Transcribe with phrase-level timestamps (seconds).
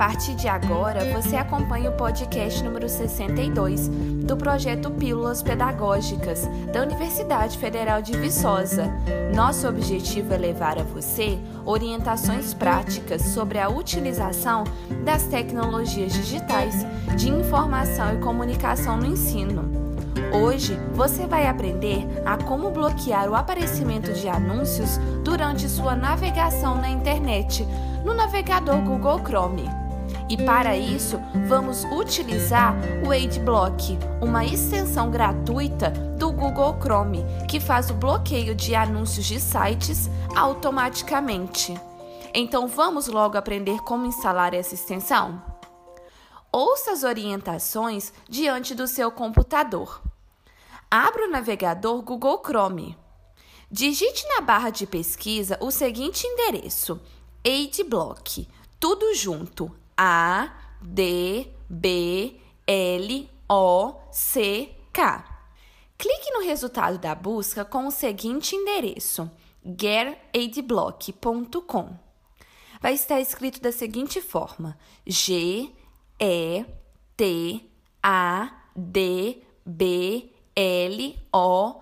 [0.00, 3.88] partir de agora, você acompanha o podcast número 62
[4.24, 8.90] do projeto Pílulas Pedagógicas da Universidade Federal de Viçosa.
[9.34, 14.64] Nosso objetivo é levar a você orientações práticas sobre a utilização
[15.04, 16.76] das tecnologias digitais
[17.14, 19.70] de informação e comunicação no ensino.
[20.32, 26.88] Hoje você vai aprender a como bloquear o aparecimento de anúncios durante sua navegação na
[26.88, 27.68] internet
[28.02, 29.79] no navegador Google Chrome.
[30.30, 37.90] E para isso, vamos utilizar o AdBlock, uma extensão gratuita do Google Chrome que faz
[37.90, 41.74] o bloqueio de anúncios de sites automaticamente.
[42.32, 45.42] Então vamos logo aprender como instalar essa extensão?
[46.52, 50.00] Ouça as orientações diante do seu computador.
[50.88, 52.96] Abra o navegador Google Chrome.
[53.68, 57.00] Digite na barra de pesquisa o seguinte endereço:
[57.44, 58.46] AdBlock,
[58.78, 65.42] tudo junto: A D B L O C K.
[65.98, 69.30] Clique no resultado da busca com o seguinte endereço:
[69.62, 71.98] geradblock.com.
[72.80, 75.70] Vai estar escrito da seguinte forma: G
[76.18, 76.64] E
[77.14, 77.60] T
[78.02, 80.32] A D B
[81.34, 81.80] lock.com.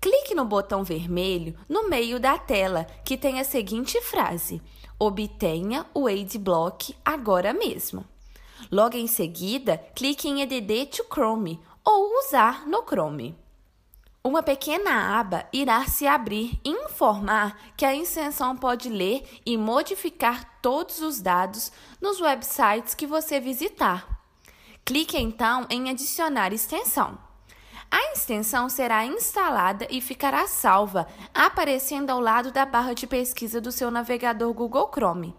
[0.00, 4.62] Clique no botão vermelho no meio da tela que tem a seguinte frase:
[4.98, 8.04] Obtenha o AdBlock agora mesmo.
[8.70, 13.36] Logo em seguida, clique em EDD to Chrome ou Usar no Chrome.
[14.22, 20.58] Uma pequena aba irá se abrir e informar que a extensão pode ler e modificar
[20.60, 24.20] todos os dados nos websites que você visitar.
[24.84, 27.27] Clique então em Adicionar extensão.
[27.90, 33.72] A extensão será instalada e ficará salva, aparecendo ao lado da barra de pesquisa do
[33.72, 35.34] seu navegador Google Chrome.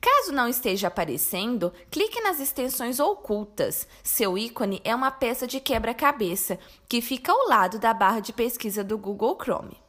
[0.00, 3.88] Caso não esteja aparecendo, clique nas extensões ocultas.
[4.02, 8.84] Seu ícone é uma peça de quebra-cabeça que fica ao lado da barra de pesquisa
[8.84, 9.80] do Google Chrome.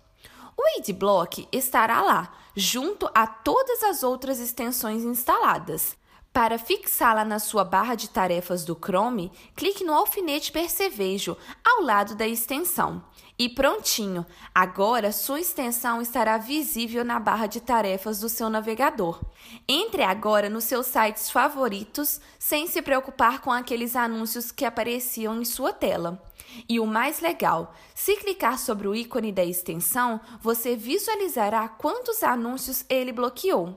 [0.55, 5.95] O AdBlock estará lá, junto a todas as outras extensões instaladas.
[6.37, 12.13] Para fixá-la na sua barra de tarefas do Chrome, clique no alfinete percevejo ao lado
[12.13, 13.03] da extensão.
[13.39, 14.23] E prontinho!
[14.53, 19.19] Agora sua extensão estará visível na barra de tarefas do seu navegador.
[19.67, 25.43] Entre agora nos seus sites favoritos sem se preocupar com aqueles anúncios que apareciam em
[25.43, 26.23] sua tela.
[26.69, 32.85] E o mais legal, se clicar sobre o ícone da extensão, você visualizará quantos anúncios
[32.87, 33.75] ele bloqueou.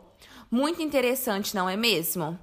[0.50, 2.38] Muito interessante, não é mesmo?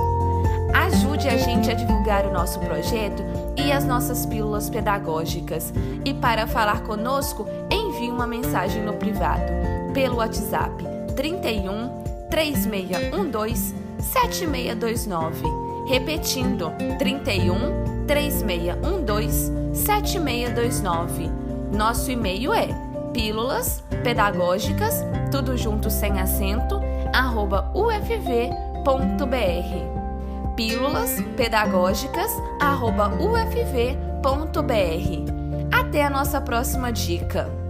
[1.27, 3.21] Ajude a gente a divulgar o nosso projeto
[3.57, 5.73] e as nossas pílulas pedagógicas.
[6.05, 9.51] E para falar conosco, envie uma mensagem no privado
[9.93, 10.83] pelo WhatsApp
[11.15, 15.43] 31 3612 7629.
[15.87, 21.29] Repetindo, 31 3612 7629.
[21.73, 22.69] Nosso e-mail é
[23.11, 26.79] pílulas pedagógicas, tudo junto sem acento,
[27.13, 28.87] arroba ufv.br.
[30.57, 34.17] Pílulas pedagógicas arroba ufv.br.
[35.71, 37.66] Até a nossa próxima dica!